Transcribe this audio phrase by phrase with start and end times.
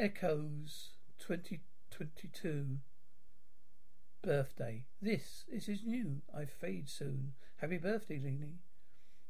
[0.00, 2.78] Echoes 2022
[4.22, 4.84] birthday.
[5.02, 6.22] This, this is new.
[6.32, 7.32] I fade soon.
[7.56, 8.58] Happy birthday, Leanie.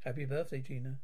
[0.04, 0.98] Happy birthday, Gina.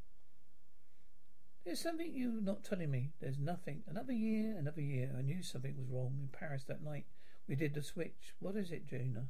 [1.64, 3.12] There's something you're not telling me.
[3.22, 3.84] There's nothing.
[3.88, 5.10] Another year, another year.
[5.18, 7.06] I knew something was wrong in Paris that night.
[7.48, 8.34] We did the switch.
[8.40, 9.28] What is it, Gina?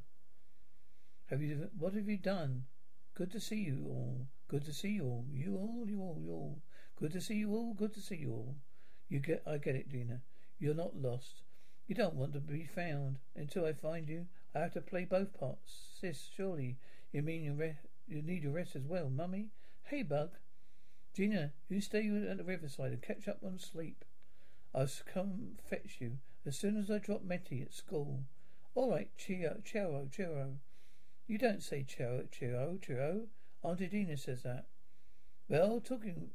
[1.29, 1.69] Have you?
[1.79, 2.65] What have you done?
[3.13, 4.27] Good to see you all.
[4.49, 5.25] Good to see you all.
[5.31, 5.85] You all.
[5.87, 6.19] You all.
[6.21, 6.61] You all.
[6.97, 7.73] Good to see you all.
[7.73, 8.57] Good to see you all.
[9.09, 9.43] You get.
[9.45, 10.21] I get it, Dina.
[10.59, 11.43] You're not lost.
[11.87, 13.17] You don't want to be found.
[13.35, 14.25] Until I find you,
[14.55, 15.89] I have to play both parts.
[15.99, 16.77] Sis, surely
[17.11, 19.49] you mean you re- you need your rest as well, Mummy?
[19.83, 20.31] Hey, Bug.
[21.15, 24.03] Gina, you stay at the riverside and catch up on sleep.
[24.73, 28.23] I'll come fetch you as soon as I drop Matty at school.
[28.73, 30.55] All right, Chio, Chiro, Chiro.
[31.27, 33.27] You don't say Chiro, Chiro, Chiro.
[33.63, 34.65] Auntie Dina says that.
[35.47, 36.31] Well, talking,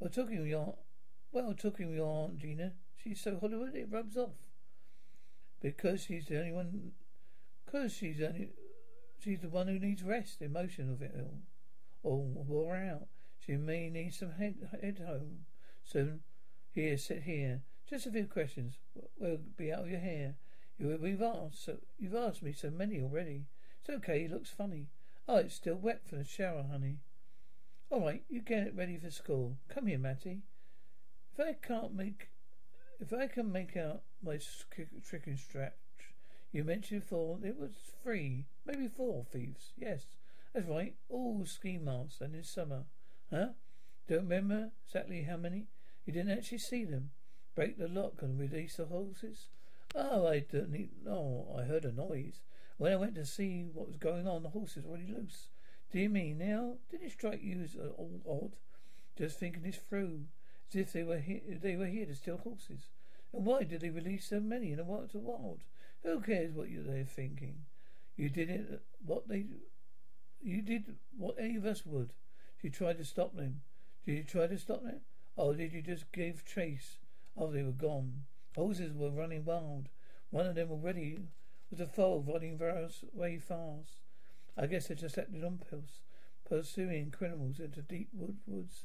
[0.00, 0.42] well, talking
[1.32, 2.72] well, talking with your Aunt Gina.
[2.96, 4.36] She's so Hollywood it rubs off.
[5.60, 6.92] Because she's the only one,
[7.64, 8.50] because she's only,
[9.18, 11.40] she's the one who needs rest, emotion of it all,
[12.02, 13.08] all wore out.
[13.44, 15.46] She may need some head, head home
[15.82, 16.20] soon.
[16.72, 17.62] Here, sit here.
[17.88, 18.78] Just a few questions.
[19.18, 20.36] We'll be out of your hair.
[20.78, 21.64] You, we've asked.
[21.64, 23.46] So, you've asked me so many already.
[23.80, 24.24] It's okay.
[24.24, 24.88] It looks funny.
[25.26, 26.98] Oh, it's still wet from the shower, honey.
[27.90, 29.56] All right, you get it ready for school.
[29.68, 30.42] Come here, Matty.
[31.38, 32.30] If I can't make,
[32.98, 35.72] if I can make out my chicken stretch,
[36.50, 37.70] you mentioned before it was
[38.02, 39.72] three, maybe four thieves.
[39.76, 40.06] Yes,
[40.52, 40.96] that's right.
[41.08, 42.86] All ski masks and in summer.
[43.30, 43.50] Huh?
[44.08, 45.68] Don't remember exactly how many?
[46.06, 47.10] You didn't actually see them?
[47.54, 49.46] Break the lock and release the horses?
[49.94, 50.90] Oh, I don't need.
[51.04, 52.40] No, I heard a noise.
[52.78, 55.50] When I went to see what was going on, the horses were already loose.
[55.92, 56.78] Do you mean now?
[56.90, 57.76] Did it strike you as
[58.26, 58.56] odd?
[59.16, 60.22] Just thinking this through,
[60.70, 62.90] as if they were here, they were here to steal horses.
[63.32, 65.10] And why did they release so many in the wild?
[65.14, 65.60] wild?
[66.02, 67.66] Who cares what you they're thinking?
[68.16, 68.82] You did it.
[69.04, 69.46] What they,
[70.40, 72.12] you did what any of us would.
[72.62, 73.60] You tried to stop them.
[74.04, 75.00] Did you try to stop them?
[75.36, 76.98] Or did you just give chase?
[77.36, 78.24] Oh, they were gone.
[78.56, 79.88] Horses were running wild.
[80.30, 81.18] One of them already
[81.70, 84.00] was a foal running very fast.
[84.56, 86.02] I guess they just acted on impulse,
[86.44, 88.84] pursuing criminals into deep wood woods.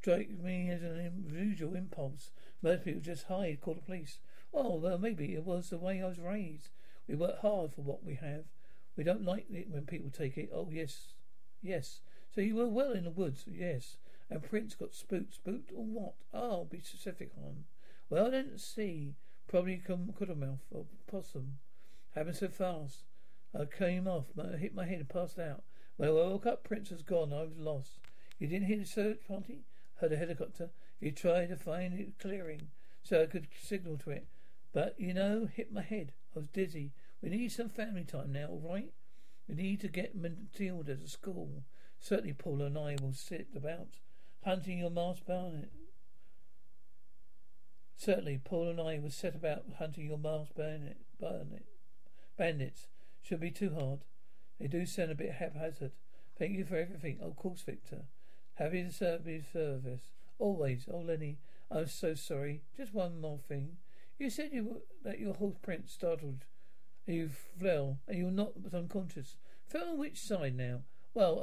[0.00, 2.30] Strikes me as an unusual impulse.
[2.62, 4.18] Most people just hide, call the police.
[4.54, 6.70] Oh, well, maybe it was the way I was raised.
[7.08, 8.44] We work hard for what we have.
[8.96, 10.50] We don't like it when people take it.
[10.54, 11.14] Oh, yes,
[11.62, 12.00] yes.
[12.32, 13.96] So you were well in the woods, yes.
[14.30, 15.34] And Prince got spooked.
[15.34, 16.14] Spooked or what?
[16.32, 17.64] Oh, be specific on.
[18.08, 19.16] Well, I didn't see.
[19.48, 21.58] Probably come mouth or possum.
[22.14, 23.04] Happened so fast.
[23.58, 24.26] I came off,
[24.58, 25.62] hit my head and passed out.
[25.96, 27.32] When I woke up, Prince was gone.
[27.32, 27.98] I was lost.
[28.38, 29.64] You didn't hear the search party?
[30.00, 30.70] Heard a helicopter.
[31.00, 32.68] You tried to find it clearing
[33.02, 34.26] so I could signal to it.
[34.72, 36.12] But, you know, hit my head.
[36.34, 36.92] I was dizzy.
[37.22, 38.92] We need some family time now, all right?
[39.48, 41.64] We need to get Matilda to school.
[41.98, 43.88] Certainly Paul and I will sit about
[44.44, 45.72] hunting your masked bandit.
[47.96, 51.64] Certainly Paul and I will set about hunting your masked bandit, bandit.
[52.36, 52.86] Bandits.
[53.22, 54.00] Should be too hard.
[54.60, 55.92] They do sound a bit haphazard.
[56.38, 57.18] Thank you for everything.
[57.20, 58.04] Of course, Victor.
[58.58, 60.12] Happy to serve your service.
[60.38, 60.86] Always.
[60.92, 61.38] Oh, Lenny,
[61.70, 62.62] I'm so sorry.
[62.76, 63.76] Just one more thing.
[64.18, 66.44] You said you that your horse prince startled
[67.08, 67.30] you
[67.60, 69.36] fell and you're not unconscious.
[69.66, 70.80] Fell on which side now?
[71.14, 71.40] Well,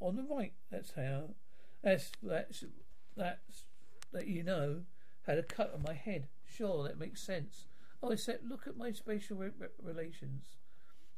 [0.00, 0.52] uh, on the right.
[0.70, 1.30] That's how.
[1.82, 2.64] That's that's
[3.16, 3.64] that's
[4.12, 4.82] that you know
[5.26, 6.28] had a cut on my head.
[6.44, 7.66] Sure, that makes sense.
[8.02, 10.56] Oh, I said, look at my spatial re- re- relations.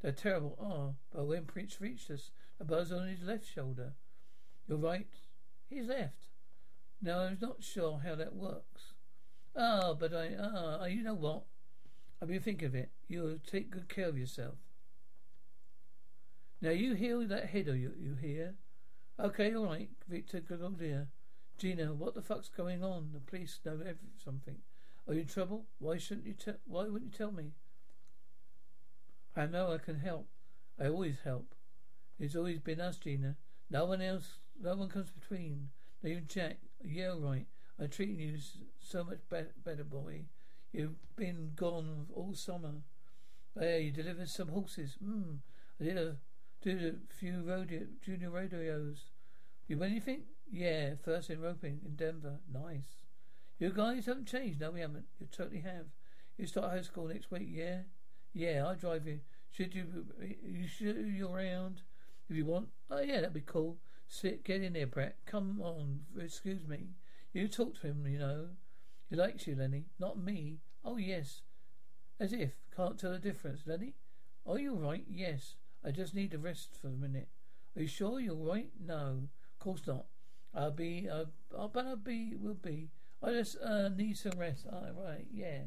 [0.00, 0.56] They're terrible.
[0.60, 2.30] Ah, but when Prince reached us,
[2.60, 3.94] a buzz on his left shoulder.
[4.68, 5.08] You're right.
[5.68, 6.28] He's left.
[7.00, 8.94] Now I'm not sure how that works.
[9.56, 11.44] Ah, but I ah, you know what?
[12.20, 12.90] I've been thinking of it.
[13.06, 14.54] You'll take good care of yourself.
[16.60, 18.54] Now you heal that head, or you you hear?
[19.20, 20.40] Okay, all right, Victor.
[20.40, 21.08] Good.
[21.58, 23.10] Gina, what the fuck's going on?
[23.12, 24.56] The police know every, something.
[25.08, 25.66] Are you in trouble?
[25.78, 26.58] Why shouldn't you tell?
[26.66, 27.52] Why wouldn't you tell me?
[29.36, 30.28] I know I can help.
[30.80, 31.54] I always help.
[32.18, 33.36] It's always been us, Gina.
[33.70, 34.38] No one else.
[34.60, 35.70] No one comes between.
[36.02, 36.58] Not even Jack.
[36.84, 37.46] Yeah, right.
[37.80, 38.38] I'm treating you
[38.80, 40.22] so much better, boy.
[40.72, 42.82] You've been gone all summer.
[43.58, 44.96] Hey, you delivered some horses.
[45.02, 45.36] Hmm.
[45.80, 46.16] I did a
[46.60, 49.10] did a few rodeo, junior rodeos.
[49.68, 50.22] You win anything?
[50.50, 52.40] Yeah, first in roping in Denver.
[52.52, 53.04] Nice.
[53.58, 54.60] You guys haven't changed.
[54.60, 55.06] No, we haven't.
[55.20, 55.86] You totally have.
[56.36, 57.48] You start high school next week.
[57.48, 57.82] Yeah.
[58.32, 59.20] Yeah, I'll drive you.
[59.50, 60.06] Should you?
[60.20, 61.82] You should you around
[62.28, 62.68] if you want.
[62.90, 63.78] Oh yeah, that'd be cool.
[64.08, 65.16] Sit, get in there, Brett.
[65.26, 66.00] Come on.
[66.18, 66.88] Excuse me.
[67.32, 68.06] You talk to him.
[68.06, 68.48] You know.
[69.08, 69.84] He likes you, Lenny.
[69.98, 70.60] Not me.
[70.84, 71.42] Oh yes.
[72.18, 73.94] As if can't tell the difference, Lenny.
[74.46, 75.04] Are you right?
[75.08, 75.56] Yes.
[75.84, 77.28] I just need to rest for a minute.
[77.76, 78.70] Are you sure you're right?
[78.84, 80.06] No, of course not.
[80.54, 81.08] I'll be.
[81.08, 82.34] Uh, but I'll be.
[82.34, 82.90] Will be.
[83.22, 84.66] I just uh, need some rest.
[84.72, 85.26] Ah, right.
[85.30, 85.64] Yeah.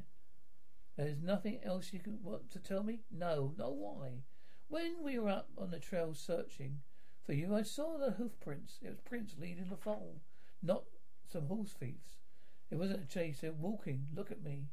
[0.97, 2.99] There's nothing else you can want to tell me?
[3.11, 4.23] No, no, why?
[4.67, 6.79] When we were up on the trail searching
[7.25, 8.79] for you, I saw the hoof prints.
[8.81, 10.21] It was prints leading the foal,
[10.61, 10.83] not
[11.31, 12.17] some horse thieves.
[12.69, 13.39] It wasn't a chase.
[13.41, 14.07] They're walking.
[14.15, 14.67] Look at me.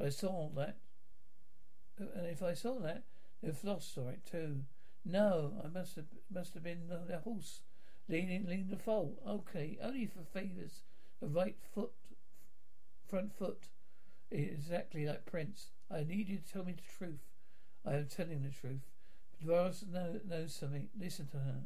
[0.00, 0.76] I saw that.
[1.98, 3.04] And if I saw that,
[3.42, 4.64] the Floss saw it too.
[5.04, 7.60] No, I must have must have been the, the horse
[8.08, 9.22] leading leading the foal.
[9.26, 10.82] Okay, only for favours.
[11.20, 11.92] The right foot,
[13.08, 13.68] front foot
[14.30, 15.70] exactly like Prince.
[15.90, 17.24] I need you to tell me the truth.
[17.86, 18.93] I am telling the truth.
[19.40, 20.88] Dolores know, knows something.
[20.98, 21.60] Listen to her.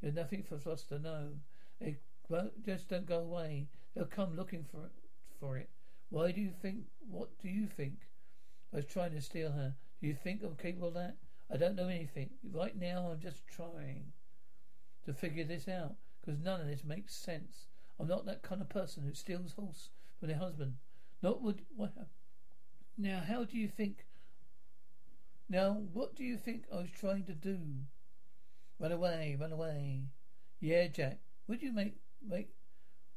[0.00, 1.28] There's nothing for us to know.
[1.80, 1.96] Eh, they
[2.28, 3.68] won't, just don't go away.
[3.94, 4.90] They'll come looking for
[5.40, 5.68] for it.
[6.10, 6.84] Why do you think?
[7.08, 7.94] What do you think?
[8.72, 9.74] I was trying to steal her.
[10.00, 11.16] Do you think I'm capable of that?
[11.52, 12.30] I don't know anything.
[12.52, 14.12] Right now, I'm just trying
[15.04, 17.66] to figure this out because none of this makes sense.
[18.00, 20.74] I'm not that kind of person who steals horse from their husband.
[21.22, 21.62] Not would.
[21.76, 21.92] What,
[22.96, 24.06] now, how do you think?
[25.48, 27.58] Now, what do you think I was trying to do?
[28.78, 30.04] Run away, run away.
[30.60, 31.18] Yeah, Jack.
[31.46, 31.96] Would you make
[32.26, 32.48] make?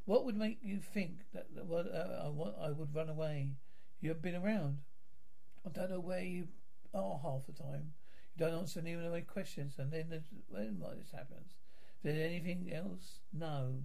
[0.06, 3.52] What would make you think that, that uh, I, I would run away?
[4.00, 4.80] You have been around.
[5.66, 6.48] I don't know where you
[6.94, 7.94] are half the time.
[8.36, 11.52] You don't answer any of my questions, and then when this happens,
[12.04, 13.20] is there anything else?
[13.34, 13.84] No.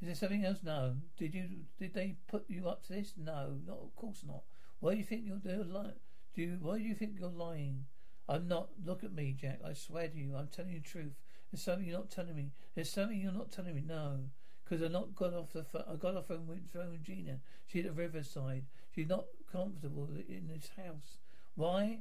[0.00, 0.58] Is there something else?
[0.62, 0.96] No.
[1.16, 1.48] Did you?
[1.78, 3.14] Did they put you up to this?
[3.16, 3.58] No.
[3.66, 3.78] Not.
[3.82, 4.42] Of course not.
[4.80, 5.92] Why do you think you're lying?
[6.34, 6.58] Do you?
[6.60, 7.86] Why do you think you're lying?
[8.28, 8.70] I'm not.
[8.84, 9.60] Look at me, Jack.
[9.64, 11.12] I swear to you, I'm telling you the truth.
[11.50, 12.52] There's something you're not telling me.
[12.74, 13.82] There's something you're not telling me.
[13.86, 14.20] No,
[14.64, 15.64] because I not got off the.
[15.64, 15.84] Phone.
[15.90, 17.40] I got off phone with, phone with Gina.
[17.66, 18.64] She's at Riverside.
[18.94, 21.18] She's not comfortable in this house.
[21.54, 22.00] Why?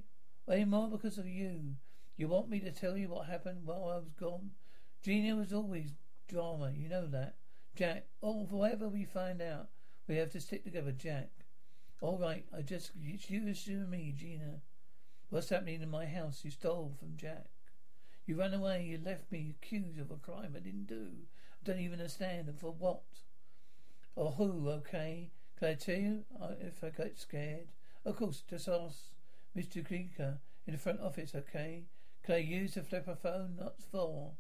[0.49, 1.75] Any more because of you.
[2.17, 4.51] You want me to tell you what happened while I was gone?
[5.03, 5.93] Gina was always
[6.27, 6.71] drama.
[6.75, 7.35] You know that.
[7.75, 9.69] Jack, oh, whatever we find out,
[10.07, 11.29] we have to stick together, Jack.
[12.01, 14.61] All right, I just, you, and me, Gina.
[15.29, 16.41] What's happening in my house?
[16.43, 17.45] You stole from Jack.
[18.25, 21.09] You ran away, you left me accused of a crime I didn't do.
[21.61, 23.03] I don't even understand, and for what?
[24.15, 25.29] Or who, okay?
[25.59, 26.23] Can I tell you
[26.59, 27.67] if I get scared?
[28.03, 28.97] Of course, just ask
[29.55, 29.87] Mr.
[29.87, 31.83] Greeker in the front office, okay?
[32.23, 33.57] Can I use the flipper phone?
[33.59, 34.31] Not for.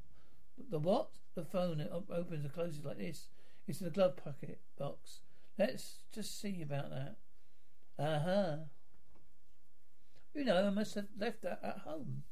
[0.71, 1.09] The what?
[1.35, 3.27] The phone it opens and closes like this.
[3.67, 5.19] It's in the glove pocket box.
[5.59, 7.17] Let's just see about that.
[7.97, 8.55] Uh huh.
[10.33, 12.23] You know, I must have left that at home.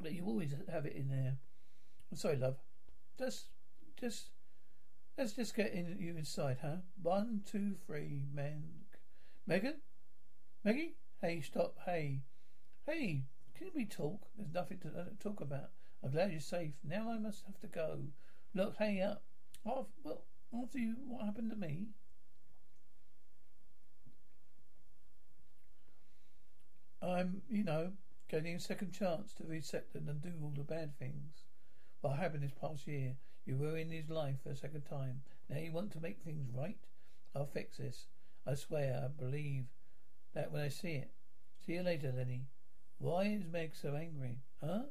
[0.00, 1.36] But you always have it in there.
[2.10, 2.56] I'm sorry, love.
[3.18, 3.46] Just,
[3.98, 4.30] just,
[5.18, 6.76] let's just get in you inside, huh?
[7.02, 8.62] One, two, three, man.
[9.46, 9.74] Megan?
[10.64, 10.94] Maggie?
[11.20, 11.76] Hey, stop.
[11.84, 12.20] Hey.
[12.86, 13.24] Hey,
[13.58, 14.26] can we talk?
[14.36, 15.70] There's nothing to uh, talk about.
[16.02, 16.72] I'm glad you're safe.
[16.82, 17.98] Now I must have to go.
[18.54, 19.22] Look, hang up.
[19.66, 20.22] Oh, well,
[20.62, 21.88] after you, what happened to me?
[27.02, 27.92] I'm, you know,
[28.28, 31.44] getting a second chance to reset and do all the bad things.
[32.00, 33.16] What happened this past year?
[33.44, 35.22] You ruined his life for a second time.
[35.48, 36.78] Now you want to make things right?
[37.34, 38.06] I'll fix this.
[38.46, 39.64] I swear, I believe
[40.34, 41.10] that when I see it.
[41.64, 42.46] See you later, Lenny.
[42.98, 44.38] Why is Meg so angry?
[44.62, 44.84] Huh?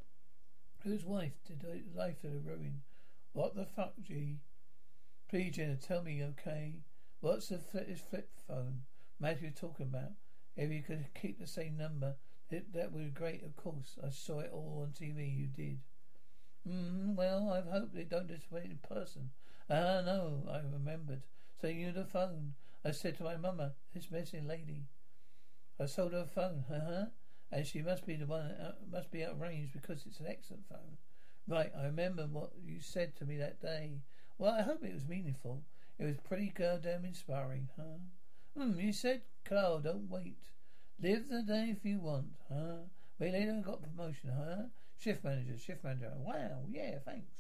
[0.83, 2.81] Whose wife did I, life did a ruin?
[3.33, 4.37] What the fuck, G?
[5.29, 6.73] Please, Jenna, tell me, okay?
[7.19, 8.81] What's the flip, flip phone
[9.19, 10.13] Matthew talking about?
[10.57, 12.15] If you could keep the same number,
[12.49, 13.99] it, that would be great, of course.
[14.03, 15.81] I saw it all on TV, you did.
[16.67, 19.29] Mm, well, I hope they don't display it in person.
[19.69, 21.21] Ah, no, I remembered.
[21.61, 22.55] So you the phone.
[22.83, 24.87] I said to my mama, this missing lady.
[25.79, 27.05] I sold her a phone, huh?
[27.51, 30.97] And she must be the one, uh, must be outraged because it's an excellent phone.
[31.47, 34.01] Right, I remember what you said to me that day.
[34.39, 35.63] Well, I hope it was meaningful.
[35.99, 37.99] It was pretty goddamn inspiring, huh?
[38.57, 40.37] Hmm, you said, Carl, don't wait.
[41.01, 42.87] Live the day if you want, huh?
[43.19, 44.63] Wait later got promotion, huh?
[44.97, 46.13] Shift manager, shift manager.
[46.15, 47.33] Wow, yeah, thanks.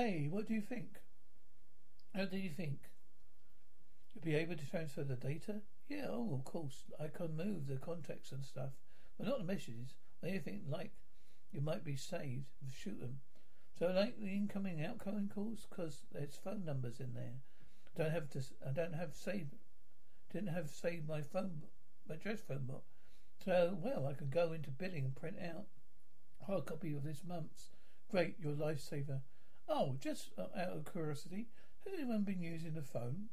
[0.00, 0.98] Hey, what do you think?
[2.14, 2.78] How do you think?
[4.14, 5.56] You'll be able to transfer the data?
[5.90, 6.84] Yeah, oh, of course.
[6.98, 8.70] I can move the contacts and stuff,
[9.18, 9.96] but not the messages.
[10.24, 10.92] Anything like
[11.52, 12.46] you might be saved.
[12.74, 13.18] Shoot them.
[13.78, 17.34] So like the incoming, outgoing calls, because there's phone numbers in there.
[17.94, 18.40] Don't have to.
[18.66, 19.54] I don't have saved.
[20.32, 21.64] Didn't have saved my phone,
[22.08, 22.84] my address phone book.
[23.44, 25.66] So well, I can go into billing and print out
[26.40, 27.68] a hard copy of this month's.
[28.10, 29.20] Great, your lifesaver.
[29.72, 31.46] Oh, just uh, out of curiosity,
[31.84, 33.28] has anyone been using the phone?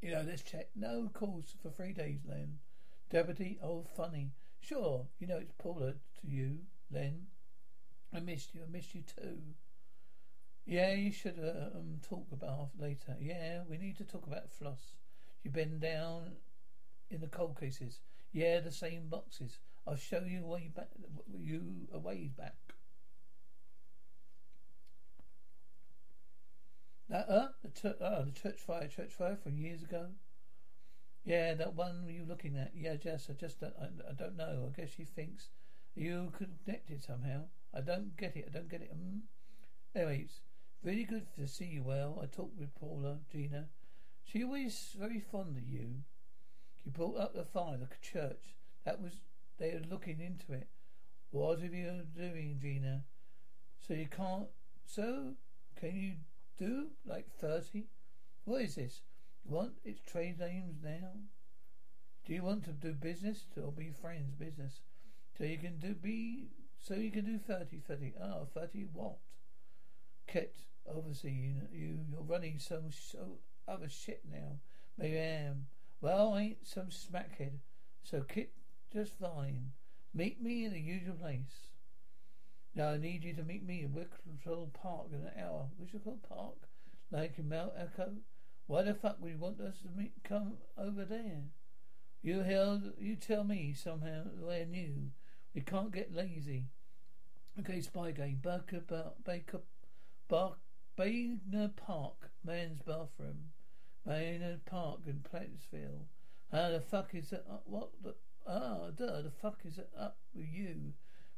[0.00, 0.68] You know, let's check.
[0.76, 2.60] No calls for three days, Len.
[3.10, 4.30] Deputy, oh, funny.
[4.60, 6.58] Sure, you know it's Paula to you,
[6.92, 7.26] Len.
[8.14, 8.60] I missed you.
[8.62, 9.38] I missed you too.
[10.64, 13.16] Yeah, you should uh, um, talk about later.
[13.20, 14.94] Yeah, we need to talk about floss.
[15.42, 16.30] You been down
[17.10, 18.00] in the cold cases.
[18.32, 19.58] Yeah, the same boxes.
[19.84, 20.90] I'll show you way back.
[21.42, 22.67] You a ways back.
[27.08, 27.48] That, uh,
[27.82, 30.06] the, uh, the church fire, church fire from years ago.
[31.24, 32.72] Yeah, that one you looking at.
[32.74, 34.70] Yeah, Jess, I just don't, I, I don't know.
[34.70, 35.50] I guess she thinks
[35.94, 37.44] you connected somehow.
[37.74, 38.48] I don't get it.
[38.48, 38.92] I don't get it.
[38.94, 39.20] Mm.
[39.94, 40.40] Anyways,
[40.82, 42.20] really good to see you well.
[42.22, 43.66] I talked with Paula, Gina.
[44.24, 46.02] She always very fond of you.
[46.84, 48.56] You brought up the fire, the church.
[48.84, 49.12] That was,
[49.58, 50.68] they were looking into it.
[51.30, 53.04] What have you doing, Gina?
[53.86, 54.48] So you can't,
[54.86, 55.34] so
[55.78, 56.12] can you
[56.58, 57.84] do like 30?
[58.44, 59.02] What is this?
[59.44, 61.12] You want its trade names now?
[62.26, 64.80] Do you want to do business or be friends business?
[65.36, 66.48] So you can do be
[66.80, 68.14] so you can do 30 30.
[68.20, 69.16] Oh, 30 what?
[70.26, 70.56] Kit,
[70.88, 74.58] obviously you you you're running some so other shit now.
[74.96, 75.66] Maybe I am.
[76.00, 77.58] Well, I ain't some smackhead.
[78.02, 78.52] So Kit
[78.92, 79.72] just fine.
[80.14, 81.67] Meet me in the usual place.
[82.74, 85.68] Now I need you to meet me in Wicklow Park in an hour.
[85.78, 86.68] Wicklow Park?
[87.10, 88.12] Like in Mount Echo?
[88.66, 91.44] Why the fuck would you want us to meet come over there?
[92.22, 95.10] You held you tell me somehow they knew.
[95.54, 96.66] We can't get lazy.
[97.58, 98.40] Okay, spy game.
[98.42, 98.82] Baker
[99.24, 99.60] Baker
[100.28, 100.56] Bar
[100.96, 103.52] Baynard Park, man's bathroom.
[104.06, 106.06] Baynard Park in Plattsville.
[106.52, 108.14] How the fuck is it up what the
[108.46, 110.92] ah duh the fuck is it up with you?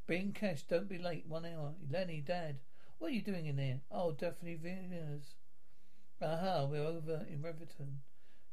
[0.06, 1.26] Being cash, don't be late.
[1.26, 1.74] One hour.
[1.90, 2.58] Lenny, Dad.
[2.98, 3.80] What are you doing in there?
[3.90, 5.36] Oh, definitely Venus.
[6.20, 8.00] Aha, we're over in Riverton.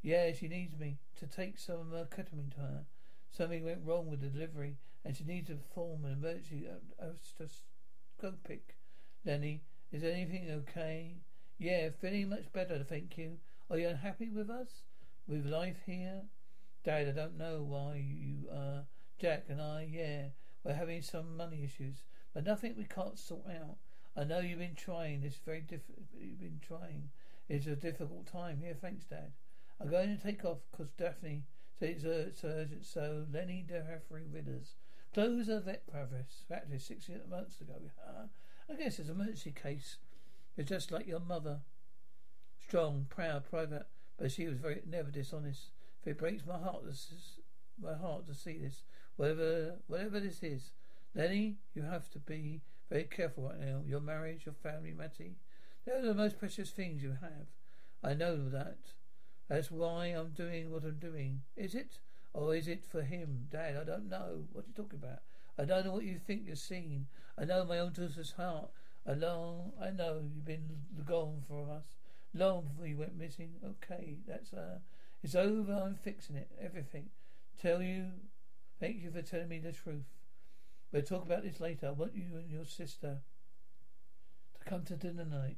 [0.02, 2.86] Yeah, she needs me to take some uh, ketamine to her.
[3.32, 6.68] Something went wrong with the delivery, and she needs to perform an emergency
[7.04, 8.62] otoscopic.
[9.26, 11.18] Lenny, is anything okay?
[11.58, 13.40] Yeah, feeling much better, thank you.
[13.70, 14.84] Are you unhappy with us?
[15.28, 16.22] With life here?
[16.86, 18.84] Dad, I don't know why you, uh,
[19.20, 20.28] Jack and I, yeah.
[20.68, 23.78] We're having some money issues, but nothing we can't sort out.
[24.18, 25.24] I know you've been trying.
[25.24, 26.08] It's very difficult.
[26.20, 27.10] You've been trying.
[27.48, 28.60] It's a difficult time.
[28.60, 29.32] Here, thanks, Dad.
[29.80, 31.44] I'm going to take off because Daphne
[31.80, 32.86] says it's, uh, urgent.
[32.86, 34.76] So Lenny DeHeffrey Ridders.
[35.14, 36.44] Close a vet practice.
[36.50, 37.76] Practice six months ago.
[38.06, 38.26] Uh,
[38.70, 39.96] I guess it's an emergency case.
[40.58, 41.62] It's just like your mother.
[42.60, 43.86] Strong, proud, private,
[44.18, 45.72] but she was very never dishonest.
[46.02, 47.40] If it breaks my heart, this is
[47.82, 48.84] my heart to see this.
[49.18, 50.72] Whatever, whatever this is,
[51.14, 53.82] Lenny, you have to be very careful right now.
[53.86, 55.36] Your marriage, your family, Matty,
[55.86, 57.48] they're the most precious things you have.
[58.04, 58.78] I know that.
[59.50, 61.42] That's why I'm doing what I'm doing.
[61.56, 61.98] Is it?
[62.34, 63.48] Or is it for him?
[63.50, 64.44] Dad, I don't know.
[64.52, 65.20] What are you talking about?
[65.58, 67.08] I don't know what you think you're seeing.
[67.40, 68.70] I know my own daughter's heart.
[69.08, 70.68] I long, I know you've been
[71.06, 71.86] gone from us.
[72.34, 73.54] Long before you went missing.
[73.66, 74.80] Okay, that's, uh,
[75.24, 75.74] it's over.
[75.74, 76.52] I'm fixing it.
[76.62, 77.10] Everything.
[77.60, 78.12] Tell you
[78.80, 80.06] Thank you for telling me the truth.
[80.92, 81.88] We'll talk about this later.
[81.88, 83.20] I want you and your sister
[84.54, 85.58] to come to dinner night.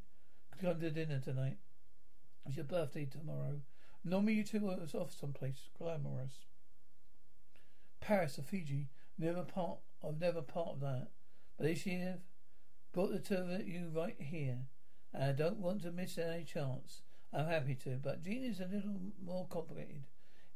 [0.61, 1.57] Come to dinner tonight.
[2.45, 3.61] It's your birthday tomorrow.
[4.03, 6.45] Normally you two are off someplace glamorous.
[7.99, 8.87] Paris or Fiji.
[9.17, 11.07] Never part I've never part of that.
[11.57, 12.19] But this year
[12.93, 14.59] brought the two of you right here.
[15.13, 17.01] And I don't want to miss any chance.
[17.33, 20.03] I'm happy to, but Jean is a little more complicated.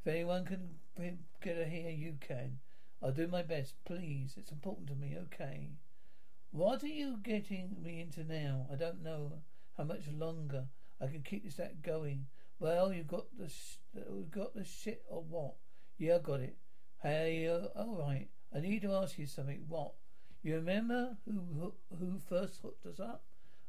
[0.02, 2.60] If anyone can get her here, you can.
[3.02, 4.36] I'll do my best, please.
[4.38, 5.72] It's important to me, okay?
[6.52, 8.68] What are you getting me into now?
[8.72, 9.42] I don't know
[9.78, 10.66] how much longer
[11.02, 12.28] I can keep this act going.
[12.60, 13.80] Well, you got the sh-
[14.30, 15.56] got the shit or what?
[15.98, 16.58] Yeah, I got it.
[17.02, 18.30] Hey, uh, all right.
[18.56, 19.66] I need to ask you something.
[19.68, 19.94] What?
[20.44, 23.24] You remember who who, who first hooked us up?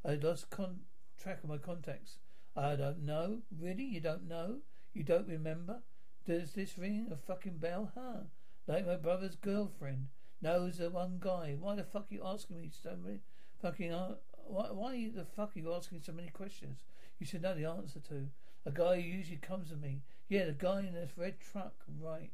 [0.04, 0.80] I lost con-
[1.16, 2.18] track of my contacts.
[2.54, 3.40] I don't know.
[3.58, 3.84] Really?
[3.84, 4.58] You don't know?
[4.92, 5.80] You don't remember?
[6.26, 7.92] Does this ring a fucking bell?
[7.94, 8.20] Huh?
[8.66, 10.08] Like my brother's girlfriend.
[10.40, 11.56] Knows the one guy.
[11.58, 13.18] Why the fuck are you asking me so many
[13.60, 13.92] fucking...
[13.92, 14.14] Uh,
[14.46, 16.80] why, why the fuck are you asking so many questions?
[17.18, 18.26] You should know the answer to.
[18.66, 20.02] A guy who usually comes to me.
[20.28, 21.74] Yeah, the guy in this red truck.
[22.00, 22.30] Right.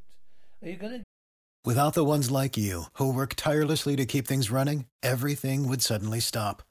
[0.63, 1.03] Are you gonna...
[1.65, 6.21] Without the ones like you, who work tirelessly to keep things running, everything would suddenly
[6.21, 6.63] stop.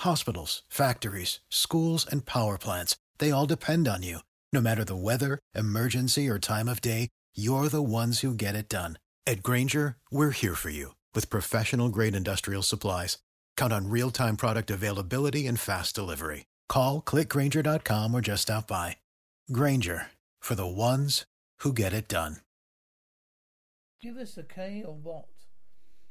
[0.00, 4.20] Hospitals, factories, schools, and power plants, they all depend on you.
[4.54, 8.68] No matter the weather, emergency, or time of day, you're the ones who get it
[8.68, 8.98] done.
[9.26, 13.16] At Grainger, we're here for you with professional grade industrial supplies.
[13.56, 16.44] Count on real time product availability and fast delivery.
[16.68, 18.96] Call clickgrainger.com or just stop by.
[19.50, 20.08] Grainger
[20.40, 21.24] for the ones
[21.60, 22.36] who get it done.
[24.02, 25.28] Give us the K or what?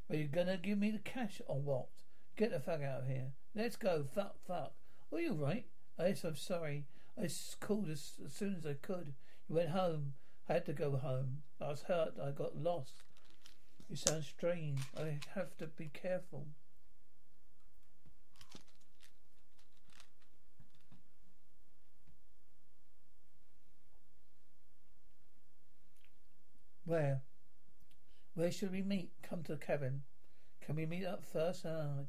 [0.09, 1.89] Are you gonna give me the cash or what?
[2.37, 3.33] Get the fuck out of here.
[3.53, 4.05] Let's go.
[4.15, 4.73] Fuck, fuck.
[5.11, 5.65] Are you right?
[5.99, 6.85] Yes, I'm sorry.
[7.17, 9.13] I called as, as soon as I could.
[9.47, 10.13] You went home.
[10.49, 11.43] I had to go home.
[11.59, 12.13] I was hurt.
[12.21, 13.03] I got lost.
[13.89, 14.79] You sound strange.
[14.97, 16.47] I have to be careful.
[26.85, 27.21] Where?
[28.33, 29.11] Where should we meet?
[29.21, 30.01] Come to the cabin.
[30.61, 31.65] Can we meet up first?
[31.65, 32.03] Ah,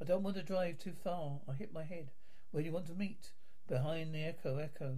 [0.00, 1.40] I don't want to drive too far.
[1.48, 2.10] I hit my head.
[2.50, 3.30] Where do you want to meet?
[3.70, 4.96] Behind the Echo Echo.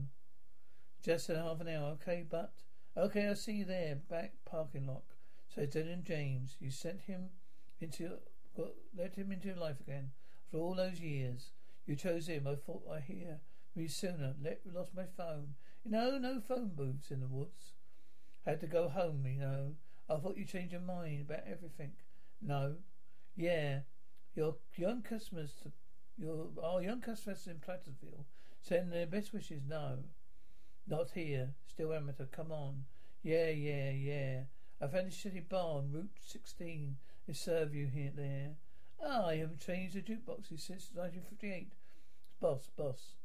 [1.04, 2.54] Just in half an hour, okay, but
[2.96, 3.96] okay, I'll see you there.
[3.96, 5.02] Back parking lot.
[5.54, 7.28] So Dylan James, you sent him
[7.82, 8.14] into
[8.56, 10.12] got, let him into your life again.
[10.46, 11.50] After all those years.
[11.84, 12.46] You chose him.
[12.46, 13.40] I thought I hear
[13.76, 14.34] me sooner.
[14.42, 15.54] Let lost my phone.
[15.84, 17.74] You know, no phone booths in the woods.
[18.46, 19.72] Had to go home, you know.
[20.08, 21.92] I thought you changed your mind about everything.
[22.40, 22.76] No.
[23.36, 23.80] Yeah.
[24.34, 25.52] Your young customers
[26.16, 28.24] your our young customers in Platteville
[28.62, 29.62] send their best wishes.
[29.68, 29.98] No.
[30.86, 31.50] Not here.
[31.66, 32.26] Still amateur.
[32.26, 32.84] Come on.
[33.22, 34.40] Yeah, yeah, yeah.
[34.80, 36.96] I found a shitty bar on Route 16.
[37.26, 38.56] They serve you here there.
[39.04, 41.72] Ah, I haven't changed the jukeboxes since 1958.
[42.40, 43.16] Boss, boss.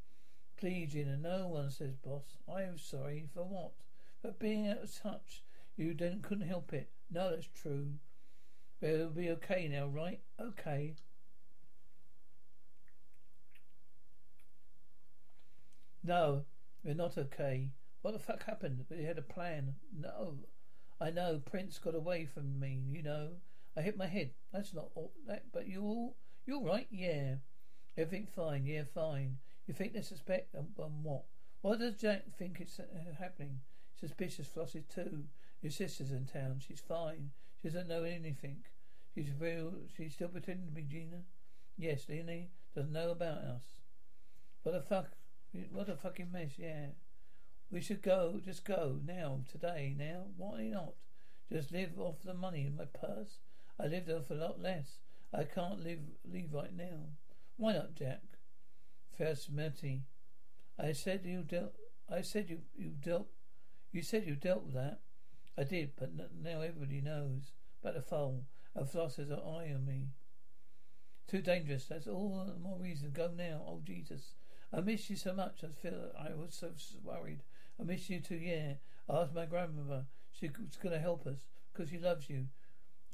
[0.58, 2.38] Please, Gina, no one says boss.
[2.52, 3.28] I am sorry.
[3.34, 3.73] For what?
[4.21, 5.43] For being out of touch.
[5.76, 6.89] You didn't, couldn't help it.
[7.12, 7.93] No, that's true.
[8.80, 10.19] But it'll be okay now, right?
[10.39, 10.95] Okay.
[16.08, 16.46] No,
[16.86, 17.72] we're not okay.
[18.02, 18.86] What the fuck happened?
[18.89, 19.76] We had a plan.
[19.93, 20.38] No,
[21.02, 21.41] I know.
[21.43, 22.80] Prince got away from me.
[22.89, 23.32] You know,
[23.76, 24.30] I hit my head.
[24.54, 25.52] That's not all that.
[25.52, 26.15] But you all,
[26.46, 26.88] you're right.
[26.89, 27.36] Yeah,
[27.98, 28.65] everything fine.
[28.65, 29.39] Yeah, fine.
[29.67, 30.56] You think they suspect?
[30.56, 31.26] Um, um what?
[31.62, 33.60] What does Jack think is uh, happening?
[34.00, 35.26] Suspicious Flossie too.
[35.62, 36.62] Your sister's in town.
[36.65, 37.32] She's fine.
[37.62, 38.63] She doesn't know anything.
[39.13, 39.74] She's real.
[39.98, 41.24] She's still pretending to be Gina.
[41.78, 43.63] Yes, Lenny doesn't know about us.
[44.63, 45.16] What the fuck?
[45.72, 46.52] What a fucking mess.
[46.58, 46.88] Yeah.
[47.72, 48.39] We should go.
[48.43, 49.41] Just go now.
[49.52, 49.96] Today.
[49.98, 50.26] Now.
[50.38, 50.93] Why not?
[51.52, 53.39] Just live off the money in my purse.
[53.80, 55.00] I lived off a lot less.
[55.34, 57.10] I can't live leave right now.
[57.58, 58.22] Why not, Jack?
[59.17, 60.04] First Merty.
[60.80, 61.76] I said you dealt.
[62.10, 63.28] I said you you dealt.
[63.91, 65.00] You said you dealt with that.
[65.58, 68.46] I did, but now everybody knows about the foal.
[68.76, 70.10] And Floss has an eye on me.
[71.28, 71.86] Too dangerous.
[71.86, 73.12] That's all the more reason.
[73.12, 73.63] Go now.
[73.65, 74.36] Oh Jesus.
[74.73, 75.63] I miss you so much.
[75.63, 76.71] I feel I was so
[77.03, 77.41] worried.
[77.80, 78.36] I miss you too.
[78.36, 78.73] Yeah.
[79.10, 80.06] I asked my grandmother.
[80.32, 81.39] She's going to help us
[81.73, 82.47] because she loves you.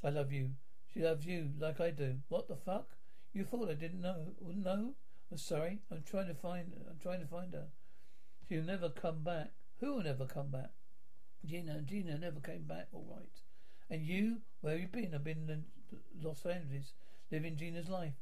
[0.04, 0.52] I love you.
[0.94, 2.16] She loves you like I do.
[2.30, 2.90] What the fuck?
[3.34, 4.34] You thought I didn't know?
[4.42, 4.94] Know?
[5.32, 5.80] I'm sorry.
[5.92, 6.74] I'm trying to find.
[6.90, 7.68] I'm trying to find her.
[8.48, 9.52] She'll never come back.
[9.80, 10.72] Who will never come back?
[11.46, 11.82] Gina.
[11.82, 12.88] Gina never came back.
[12.92, 13.42] All right.
[13.90, 14.38] And you?
[14.62, 15.14] Where have you been?
[15.14, 15.66] I've been in
[16.22, 16.94] Los Angeles,
[17.32, 18.14] living Gina's life.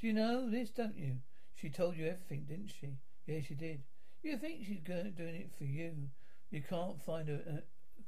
[0.00, 0.70] Do you know this?
[0.70, 1.16] Don't you?
[1.60, 2.96] She told you everything, didn't she?
[3.26, 3.82] Yeah, she did.
[4.22, 6.08] You think she's doing it for you?
[6.50, 7.40] You can't find her.
[7.46, 7.60] Uh,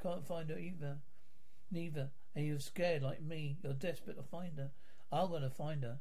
[0.03, 0.99] can't find her either.
[1.71, 2.11] Neither.
[2.35, 3.59] And you're scared like me.
[3.63, 4.71] You're desperate to find her.
[5.11, 5.99] I'm gonna find her.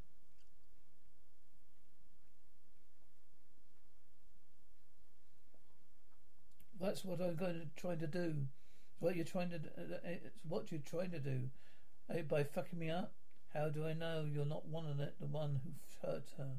[6.79, 8.47] That's what I'm going to try to do.
[8.99, 9.57] What you're trying to.
[9.57, 11.49] Uh, it's what you're trying to do.
[12.09, 13.13] Hey, by fucking me up.
[13.53, 16.55] How do I know you're not one of the, the one who hurt her?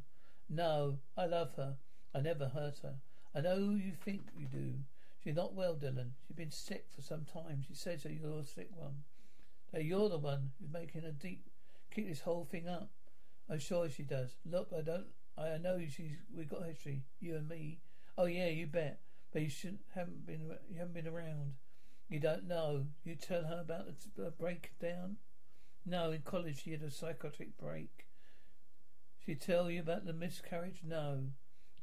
[0.48, 1.76] No, I love her.
[2.14, 2.96] I never hurt her.
[3.34, 4.74] I know you think you do.
[5.22, 6.10] She's not well, Dylan.
[6.26, 7.62] She's been sick for some time.
[7.66, 9.04] She says that you're the sick one.
[9.72, 11.46] That you're the one who's making her deep
[11.94, 12.90] keep this whole thing up.
[13.50, 14.34] I'm sure she does.
[14.50, 15.06] Look, I don't.
[15.36, 16.12] I know she's.
[16.34, 17.02] we've got history.
[17.20, 17.80] You and me.
[18.16, 19.00] Oh yeah, you bet.
[19.32, 19.80] But you shouldn't.
[19.94, 20.40] Haven't been.
[20.70, 21.54] You haven't been around.
[22.08, 22.86] You don't know.
[23.04, 25.16] You tell her about the breakdown.
[25.84, 28.06] No, in college she had a psychotic break.
[29.24, 30.80] She tell you about the miscarriage?
[30.84, 31.20] No.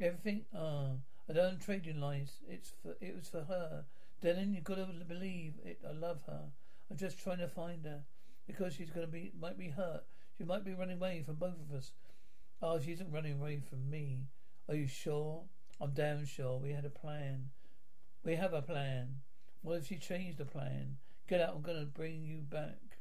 [0.02, 0.46] Everything?
[0.56, 0.92] Ah.
[1.30, 2.40] I don't trade in lies.
[2.48, 3.86] It's for, it was for her.
[4.22, 5.80] Dylan, you gotta believe it.
[5.88, 6.52] I love her.
[6.92, 8.02] I'm just trying to find her.
[8.46, 10.04] Because she's gonna be, might be hurt.
[10.38, 11.92] She might be running away from both of us.
[12.62, 14.26] Oh, she isn't running away from me.
[14.68, 15.44] Are you sure?
[15.80, 16.58] I'm damn sure.
[16.58, 17.52] We had a plan.
[18.26, 19.22] We have a plan.
[19.62, 20.98] What if she changed the plan?
[21.28, 22.98] Get out, I'm gonna bring you back.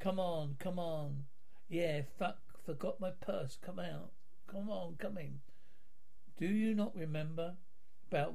[0.00, 1.24] Come on, come on.
[1.68, 2.38] Yeah, fuck,
[2.68, 3.56] forgot my purse.
[3.64, 4.10] Come out.
[4.46, 5.40] Come on, come in.
[6.38, 7.54] Do you not remember
[8.10, 8.34] about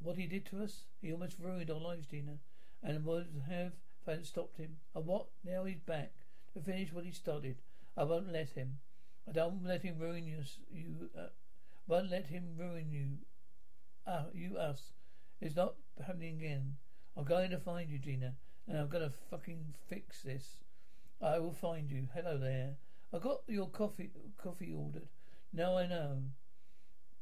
[0.00, 0.86] what he did to us?
[1.00, 2.38] He almost ruined our lives, Gina,
[2.82, 4.78] and would have if I hadn't stopped him.
[4.96, 5.26] And what?
[5.44, 6.10] Now he's back
[6.54, 7.58] to finish what he started.
[7.96, 8.78] I won't let him.
[9.28, 10.42] I don't let him ruin you.
[10.74, 11.28] You uh,
[11.86, 13.18] won't let him ruin you.
[14.08, 14.90] Ah, you us.
[15.40, 16.78] It's not happening again.
[17.16, 18.34] I'm going to find you, Gina,
[18.66, 20.56] and I'm going to fucking fix this.
[21.20, 22.08] I will find you.
[22.12, 22.74] Hello there.
[23.14, 24.10] I got your coffee
[24.42, 25.08] coffee ordered.
[25.52, 26.22] Now I know.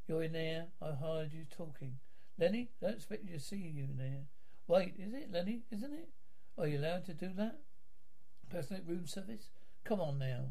[0.07, 0.67] You're in there.
[0.81, 1.99] I heard you talking.
[2.39, 4.23] Lenny, don't expect you to see you in there.
[4.67, 5.63] Wait, is it, Lenny?
[5.71, 6.09] Isn't it?
[6.57, 7.59] Are you allowed to do that?
[8.49, 9.51] Personal room service?
[9.85, 10.51] Come on now.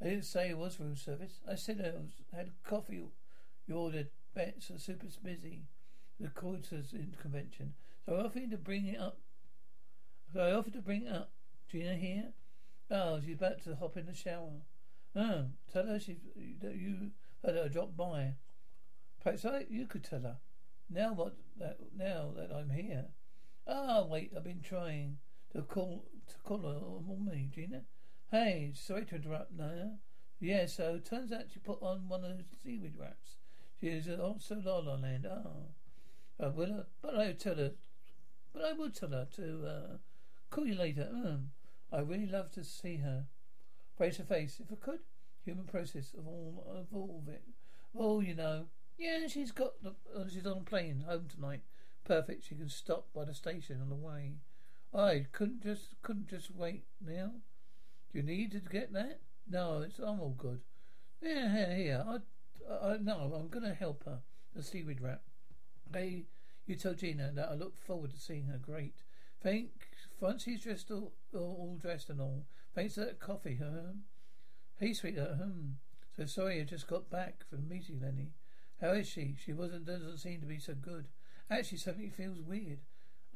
[0.00, 1.40] I didn't say it was room service.
[1.50, 3.02] I said I was, had coffee
[3.66, 4.08] you ordered.
[4.34, 5.62] Bets are super busy.
[6.20, 7.74] The quarters in convention.
[8.06, 9.18] So I offered to bring it up.
[10.32, 11.30] So I offered to bring it up.
[11.70, 12.32] Gina here?
[12.90, 14.62] Oh, she's about to hop in the shower.
[15.14, 16.18] Oh, tell her she's
[16.60, 17.10] that you
[17.44, 18.34] had her drop by.
[19.22, 20.38] Perhaps I, you could tell her.
[20.90, 21.34] Now what?
[21.58, 23.06] That, now that I'm here.
[23.66, 24.32] Ah, oh, wait.
[24.34, 25.18] I've been trying
[25.52, 27.82] to call to call her on me, Gina.
[28.30, 29.88] Hey, sorry to interrupt, Naya.
[30.40, 33.38] Yeah, so turns out she put on one of those seaweed wraps.
[33.80, 35.26] She is also La La Land.
[35.30, 37.72] Ah, uh, will I, but I tell her,
[38.52, 39.96] but I will tell her to uh,
[40.50, 41.08] call you later.
[41.12, 41.46] Mm.
[41.92, 43.26] I really love to see her
[43.96, 45.00] face to face, if I could.
[45.44, 47.42] Human process of all of all of it.
[47.96, 48.66] Oh, you know.
[48.98, 51.62] Yeah, she's got the, uh, she's on a plane home tonight.
[52.04, 52.44] Perfect.
[52.46, 54.32] She can stop by the station on the way.
[54.94, 57.32] I couldn't just couldn't just wait now.
[58.12, 59.20] Do you need to get that?
[59.48, 60.60] No, it's I'm all good.
[61.22, 62.04] Yeah, here, here.
[62.06, 64.20] I, I, no, I'm gonna help her.
[64.54, 65.22] The seaweed wrap.
[65.92, 66.26] Hey,
[66.66, 68.58] you tell Gina that I look forward to seeing her.
[68.58, 68.96] Great.
[69.42, 69.70] Thank
[70.20, 72.44] once he's dressed all, all dressed and all.
[72.74, 73.92] Thanks for that coffee, huh?
[74.78, 75.38] Hey, sweetheart.
[76.16, 78.32] So sorry I just got back from the meeting, Lenny.
[78.80, 79.36] How is she?
[79.44, 81.08] She wasn't doesn't seem to be so good.
[81.50, 82.80] Actually, something feels weird.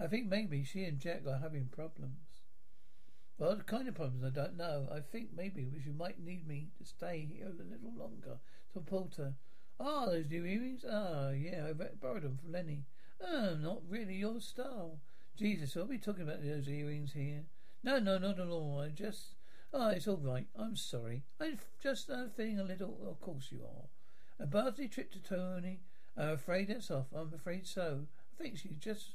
[0.00, 2.42] I think maybe she and Jack are having problems.
[3.38, 4.24] Well, what kind of problems?
[4.24, 4.88] I don't know.
[4.92, 8.38] I think maybe you might need me to stay here a little longer.
[8.72, 9.34] So Porter.
[9.80, 10.84] Ah, those new earrings?
[10.88, 12.84] Ah, yeah, I borrowed them from Lenny.
[13.24, 15.00] Ah, not really your style.
[15.36, 17.44] Jesus, are we talking about those earrings here?
[17.82, 18.80] No, no, not at all.
[18.84, 19.34] I just.
[19.72, 20.46] Oh, it's all right.
[20.56, 21.22] I'm sorry.
[21.40, 22.98] I'm just uh, feeling a little.
[23.08, 23.88] Of course you are.
[24.38, 25.80] A birthday trip to Tony.
[26.16, 27.06] I'm afraid that's off.
[27.14, 28.06] I'm afraid so.
[28.38, 29.14] I think she's just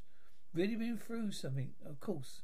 [0.53, 1.71] really been through something.
[1.85, 2.41] Of course.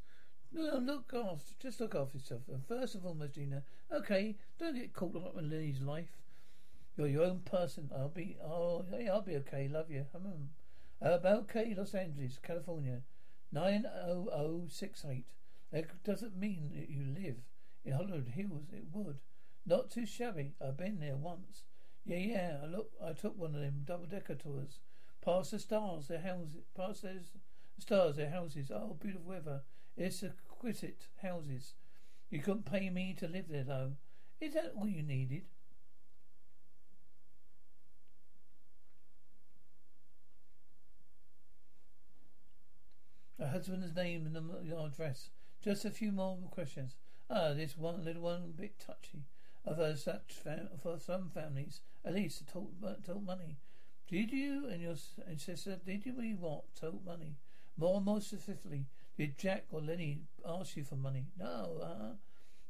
[0.51, 1.53] No, look after.
[1.59, 2.41] Just look after yourself.
[2.47, 3.63] And first of all, Medina.
[3.91, 6.21] Okay, don't get caught up in Lily's life.
[6.95, 7.89] You're your own person.
[7.93, 8.37] I'll be.
[8.43, 9.67] Oh, yeah, I'll be okay.
[9.67, 10.05] Love you.
[10.15, 10.45] Hmm.
[11.01, 13.01] Uh, okay, Los Angeles, California.
[13.53, 15.25] 90068.
[15.71, 17.37] That doesn't mean that you live
[17.85, 18.71] in Hollywood Hills.
[18.71, 19.19] It would.
[19.65, 20.55] Not too shabby.
[20.61, 21.63] I've been there once.
[22.05, 22.57] Yeah, yeah.
[22.63, 22.91] I look.
[23.03, 24.79] I took one of them double decker tours.
[25.23, 26.63] Past the stars, their houses.
[26.75, 27.31] Past those
[27.79, 28.71] stars, their houses.
[28.73, 29.61] Oh, beautiful weather.
[29.95, 31.75] It's exquisite houses.
[32.29, 33.93] You couldn't pay me to live there, though.
[34.41, 35.43] Is that all you needed?
[43.43, 44.35] Her husband's name and
[44.69, 45.29] the address.
[45.61, 46.95] Just a few more questions.
[47.29, 49.25] Ah, this one little one bit touchy.
[49.65, 52.71] Of such fam- for some families, at least to talk,
[53.05, 53.57] talk money.
[54.07, 54.95] Did you and your
[55.27, 56.73] and sister, did you really what?
[56.73, 57.35] Talk money.
[57.75, 58.85] More and more specifically,
[59.17, 61.25] did Jack or Lenny ask you for money?
[61.37, 62.15] No, uh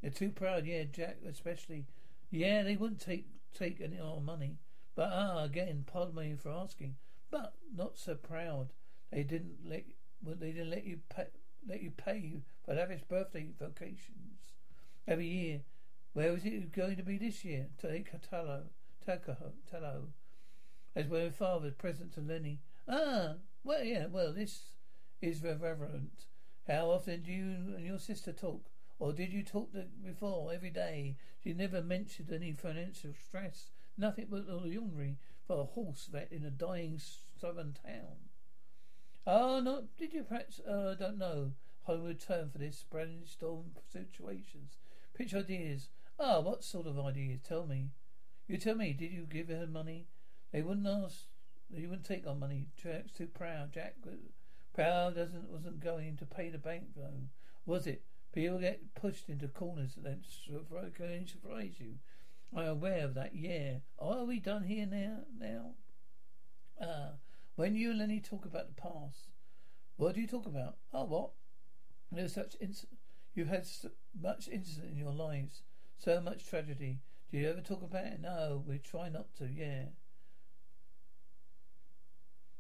[0.01, 1.85] They're too proud, yeah, Jack especially.
[2.31, 4.57] Yeah, they wouldn't take take any more money.
[4.95, 6.95] But ah, again, pardon me for asking.
[7.29, 8.73] But not so proud.
[9.11, 9.85] They didn't let
[10.23, 11.27] well, they didn't let you pay,
[11.67, 14.53] let you pay for lavish birthday vacations
[15.07, 15.61] every year.
[16.13, 17.67] Where was it going to be this year?
[17.81, 18.63] Take Talo,
[19.05, 20.07] Talo,
[20.95, 22.61] as well as father's present to Lenny.
[22.87, 23.33] Ah,
[23.63, 24.73] well, yeah, well, this
[25.21, 26.27] is irreverent.
[26.67, 28.69] How often do you and your sister talk?
[28.99, 31.17] Or did you talk before every day?
[31.43, 33.71] She never mentioned any financial stress.
[33.97, 37.01] Nothing but a laundry for a horse vet in a dying
[37.39, 38.29] southern town.
[39.25, 41.53] Oh, no, did you perhaps, uh, I don't know,
[41.85, 44.77] Hollywood term for this brainstorm situations?
[45.13, 45.89] Pitch ideas.
[46.19, 47.39] Ah, what sort of ideas?
[47.41, 47.91] Tell me.
[48.47, 50.07] You tell me, did you give her money?
[50.51, 51.25] They wouldn't ask.
[51.69, 52.67] They wouldn't take our money.
[52.75, 53.73] Jack's too proud.
[53.73, 53.95] Jack
[54.73, 57.29] proud doesn't wasn't going to pay the bank loan,
[57.65, 58.03] was it?
[58.33, 60.19] People get pushed into corners that
[60.95, 61.93] can surprise you.
[62.55, 63.35] I'm aware of that.
[63.35, 63.77] Yeah.
[63.99, 65.19] Are we done here now?
[65.39, 65.75] Now.
[66.81, 67.11] Ah.
[67.55, 69.29] When you and Lenny talk about the past,
[69.97, 70.77] what do you talk about?
[70.93, 71.31] Oh, what?
[72.11, 72.85] There's such inc-
[73.35, 73.89] You've had so
[74.19, 75.61] much incident in your lives,
[75.97, 76.99] so much tragedy.
[77.31, 78.21] Do you ever talk about it?
[78.21, 79.47] No, we try not to.
[79.47, 79.85] Yeah.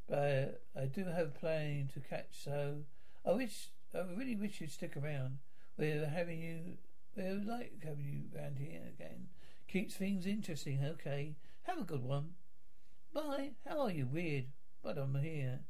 [0.07, 2.83] But I do have a plane to catch, so
[3.25, 5.39] I wish, I really wish you'd stick around.
[5.77, 6.77] We're having you,
[7.15, 9.27] we would like having you around here again.
[9.67, 10.83] Keeps things interesting.
[10.83, 12.31] Okay, have a good one.
[13.13, 13.51] Bye.
[13.67, 14.07] How are you?
[14.07, 14.45] Weird,
[14.83, 15.61] but I'm here.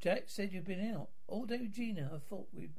[0.00, 2.10] Jack said you've been out all day with Gina.
[2.14, 2.72] I thought we'd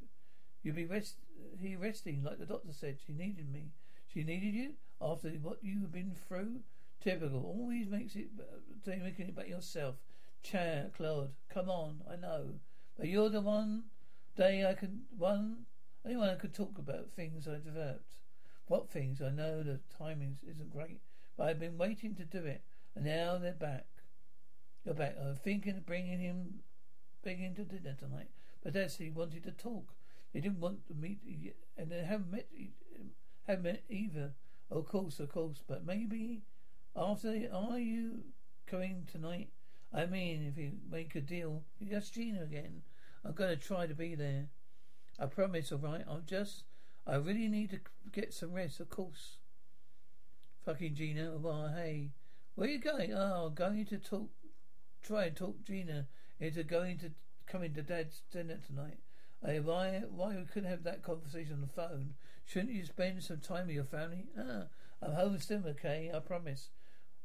[0.63, 1.17] you'd be rest
[1.60, 2.98] here resting, like the doctor said.
[3.06, 3.72] She needed me.
[4.12, 6.62] She needed you after what you've been through.
[7.02, 7.43] Typical.
[7.43, 9.96] Always makes it uh, making it about yourself.
[10.41, 12.60] Chair, Claude, come on, I know.
[12.98, 13.84] But you're the one
[14.36, 15.65] day I can, one,
[16.06, 18.15] anyone I could talk about things I developed.
[18.67, 19.22] What things?
[19.22, 21.00] I know the timing isn't great,
[21.38, 22.62] but I've been waiting to do it,
[22.96, 23.86] and now they're back.
[24.86, 25.15] You're back.
[25.22, 26.60] I'm thinking of bringing him,
[27.24, 28.30] bringing him to dinner tonight.
[28.62, 29.93] But Destiny wanted to talk.
[30.34, 31.19] They didn't want to meet,
[31.78, 32.48] and they haven't met,
[33.48, 34.32] haven't met either.
[34.69, 36.41] Of course, of course, but maybe
[36.96, 38.24] after, are you
[38.65, 39.50] coming tonight?
[39.93, 42.82] I mean, if you make a deal, you just Gina again.
[43.24, 44.48] I'm going to try to be there.
[45.19, 46.04] I promise, all right?
[46.10, 46.63] I'm just,
[47.06, 47.80] I really need to
[48.12, 49.38] get some rest, of course.
[50.65, 51.38] Fucking Gina.
[51.38, 52.10] Well, hey,
[52.56, 53.13] where are you going?
[53.13, 54.30] Oh, I'm going to talk,
[55.04, 56.08] try and talk Gina
[56.39, 57.12] into going to
[57.46, 59.00] coming to Dad's dinner tonight.
[59.46, 62.13] Hey, why, why we couldn't have that conversation on the phone?
[62.46, 64.28] Shouldn't you spend some time with your family?
[64.39, 64.63] Ah,
[65.02, 66.12] I'm home still, okay?
[66.13, 66.70] I promise.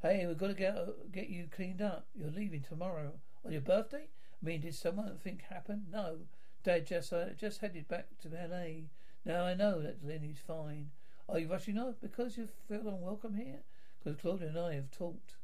[0.03, 0.77] Hey, we've got to get
[1.13, 2.07] get you cleaned up.
[2.15, 3.13] You're leaving tomorrow
[3.45, 4.09] on your birthday.
[4.43, 5.87] I mean, did someone think happen?
[5.91, 6.19] No,
[6.63, 8.85] Dad just uh, just headed back to L.A.
[9.25, 10.91] Now I know that Lenny's fine.
[11.29, 13.61] Are you rushing off because you feel unwelcome here?
[13.99, 15.35] Because Claudia and I have talked.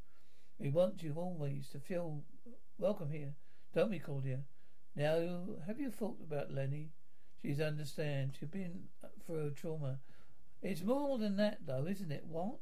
[0.59, 2.25] We want you always to feel
[2.79, 3.35] welcome here,
[3.75, 4.41] don't we, Claudia?
[4.97, 6.91] Now, have you thought about Lenny?
[7.43, 8.37] She's understand.
[8.39, 8.89] She's been
[9.27, 9.99] through a trauma.
[10.63, 12.25] It's more than that, though, isn't it?
[12.27, 12.59] What?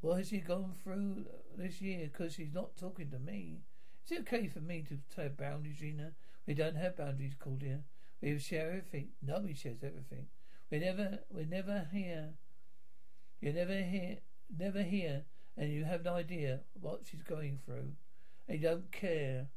[0.00, 2.08] What has she gone through this year?
[2.12, 3.62] Because she's not talking to me.
[4.04, 6.12] Is it okay for me to have boundaries, Gina?
[6.46, 7.80] We don't have boundaries, Claudia.
[8.20, 9.10] We share everything.
[9.22, 10.26] Nobody shares everything.
[10.70, 12.34] We never, we never hear.
[13.40, 14.18] You never hear,
[14.58, 15.24] never hear,
[15.56, 17.92] and you have no idea what she's going through.
[18.48, 19.48] And you don't care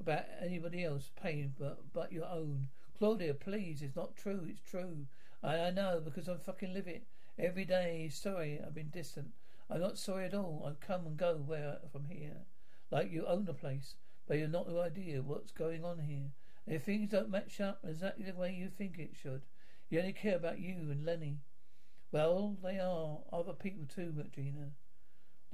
[0.00, 2.68] about anybody else's pain but but your own.
[2.96, 4.46] Claudia, please, it's not true.
[4.48, 5.06] It's true.
[5.42, 7.02] I, I know because I'm fucking living
[7.38, 8.08] every day.
[8.12, 9.32] Sorry, I've been distant.
[9.68, 10.64] I'm not sorry at all.
[10.66, 12.46] I come and go where from here.
[12.90, 13.96] Like you own the place,
[14.28, 16.30] but you're not the idea what's going on here.
[16.66, 19.42] And if things don't match up exactly the way you think it should,
[19.90, 21.38] you only care about you and Lenny.
[22.12, 24.70] Well, they are other people too, Gina.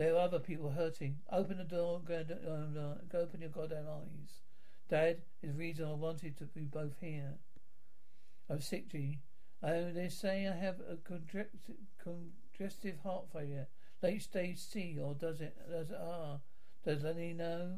[0.00, 1.18] There are other people hurting.
[1.30, 4.40] Open the door, go, uh, go open your goddamn eyes.
[4.88, 7.34] Dad is the reason I wanted to be both here.
[8.48, 9.18] I'm sick, G.
[9.62, 13.66] Oh, they say I have a congestive heart failure.
[14.02, 16.40] Late stage C, or does it, does it R?
[16.82, 17.74] Does Lenny know?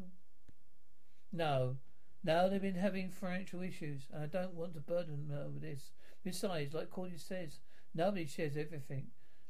[1.33, 1.79] No.
[2.23, 5.91] Now they've been having financial issues, and I don't want to burden them over this.
[6.23, 7.59] Besides, like Cordy says,
[7.93, 9.09] nobody shares everything.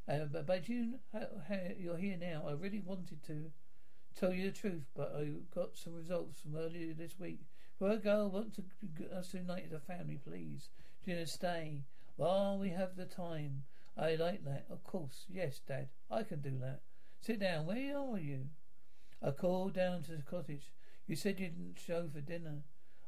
[0.08, 2.44] Uh, but, you, how, how, you're here now.
[2.48, 3.50] I really wanted to
[4.18, 7.40] tell you the truth, but I got some results from earlier this week.
[7.80, 8.62] A girl want to
[9.16, 10.68] us to unite as a family, please.
[11.04, 11.82] Gina, stay.
[12.16, 13.64] While we have the time.
[13.96, 14.66] I like that.
[14.70, 15.26] Of course.
[15.28, 15.88] Yes, Dad.
[16.10, 16.80] I can do that.
[17.20, 17.66] Sit down.
[17.66, 18.46] Where are you?
[19.20, 20.72] I called down to the cottage.
[21.06, 22.62] You said you didn't show for dinner.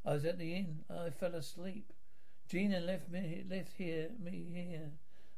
[0.05, 0.81] I was at the inn.
[0.91, 1.93] I fell asleep.
[2.49, 4.91] Gina left me left here me here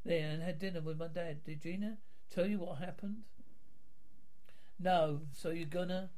[0.06, 1.44] there and had dinner with my dad.
[1.44, 1.98] Did Gina
[2.32, 3.22] tell you what happened?
[4.78, 5.22] No.
[5.32, 6.10] So you gonna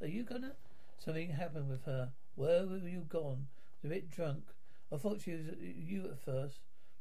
[0.00, 0.52] Are you gonna
[0.98, 2.10] Something happened with her.
[2.34, 3.46] Where were you gone?
[3.48, 4.44] I was a bit drunk.
[4.92, 6.60] I thought she was you at first,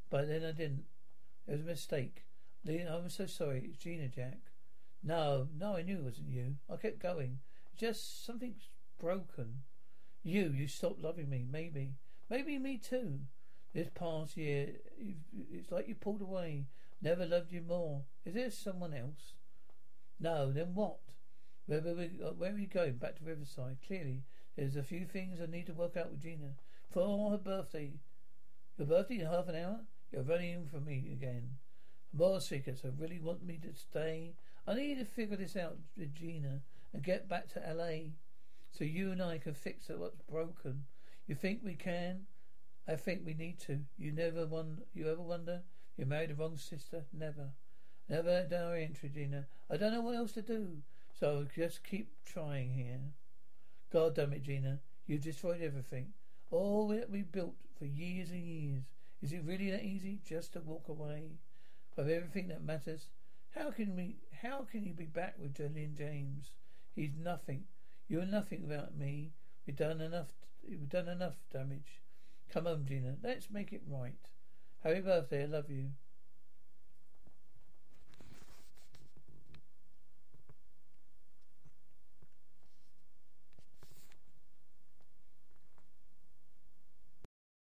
[0.09, 0.85] but then I didn't.
[1.47, 2.23] It was a mistake.
[2.67, 3.63] I'm so sorry.
[3.65, 4.39] It's Gina, Jack.
[5.03, 6.55] No, no, I knew it wasn't you.
[6.71, 7.39] I kept going.
[7.77, 9.61] Just something's broken.
[10.23, 11.45] You, you stopped loving me.
[11.49, 11.93] Maybe,
[12.29, 13.19] maybe me too.
[13.75, 14.69] This past year,
[15.51, 16.67] it's like you pulled away.
[17.01, 18.03] Never loved you more.
[18.25, 19.33] Is there someone else?
[20.17, 20.53] No.
[20.53, 20.99] Then what?
[21.65, 22.93] Where, where, uh, where are you going?
[22.93, 23.79] Back to Riverside.
[23.85, 24.23] Clearly,
[24.55, 26.53] there's a few things I need to work out with Gina
[26.89, 27.95] for her birthday.
[28.77, 29.81] Your birthday in half an hour.
[30.09, 31.57] You're running in for me again.
[32.13, 32.83] More secrets.
[32.85, 34.35] I really want me to stay.
[34.65, 36.61] I need to figure this out with Gina
[36.93, 38.11] and get back to LA
[38.71, 40.85] so you and I can fix what's broken.
[41.27, 42.27] You think we can?
[42.87, 43.79] I think we need to.
[43.97, 44.81] You never won.
[44.93, 45.63] You ever wonder?
[45.97, 47.05] You married the wrong sister?
[47.11, 47.51] Never.
[48.07, 49.47] Never entry, Gina.
[49.69, 50.83] I don't know what else to do.
[51.19, 52.99] So just keep trying here.
[53.91, 54.79] God damn it, Gina.
[55.07, 56.13] You've destroyed everything.
[56.51, 58.83] All that we built for years and years.
[59.21, 61.39] Is it really that easy just to walk away
[61.95, 63.07] from everything that matters?
[63.55, 66.51] How can we how can you be back with Julian James?
[66.93, 67.63] He's nothing.
[68.07, 69.31] You're nothing without me.
[69.65, 70.27] We've done enough
[70.67, 72.01] we've done enough damage.
[72.51, 74.13] Come on, Gina, let's make it right.
[74.83, 75.89] Happy birthday, I love you.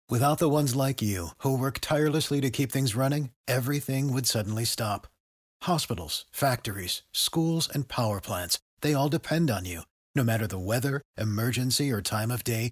[0.09, 4.63] Without the ones like you, who work tirelessly to keep things running, everything would suddenly
[4.63, 5.05] stop.
[5.63, 9.81] Hospitals, factories, schools, and power plants, they all depend on you.
[10.15, 12.71] No matter the weather, emergency, or time of day,